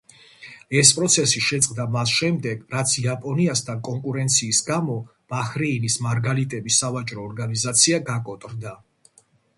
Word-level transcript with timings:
ეს 0.79 0.91
პროცესი 0.99 1.41
შეწყდა 1.47 1.83
მას 1.95 2.13
შემდეგ, 2.21 2.63
რაც 2.75 2.93
იაპონიასთან 3.01 3.83
კონკურენციის 3.89 4.63
გამო 4.71 4.95
ბაჰრეინის 5.35 5.99
მარგალიტების 6.07 6.81
სავაჭრო 6.85 7.27
ორგანიზაცია 7.31 8.01
გაკოტრდა. 8.13 8.75